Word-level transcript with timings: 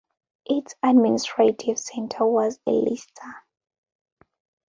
Its 0.47 0.73
administrative 0.81 1.77
center 1.77 2.25
was 2.25 2.57
Elista. 2.67 3.35